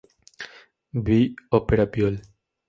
[1.05, 2.19] B, Opera Biol.